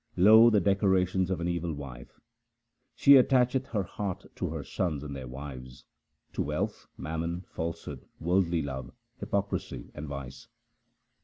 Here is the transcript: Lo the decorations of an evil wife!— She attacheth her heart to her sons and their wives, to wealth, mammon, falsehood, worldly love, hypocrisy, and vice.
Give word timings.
Lo 0.17 0.49
the 0.49 0.59
decorations 0.59 1.29
of 1.29 1.39
an 1.39 1.47
evil 1.47 1.75
wife!— 1.75 2.19
She 2.95 3.19
attacheth 3.21 3.67
her 3.67 3.83
heart 3.83 4.25
to 4.37 4.49
her 4.49 4.63
sons 4.63 5.03
and 5.03 5.15
their 5.15 5.27
wives, 5.27 5.85
to 6.33 6.41
wealth, 6.41 6.87
mammon, 6.97 7.45
falsehood, 7.51 8.07
worldly 8.19 8.63
love, 8.63 8.89
hypocrisy, 9.19 9.91
and 9.93 10.07
vice. 10.07 10.47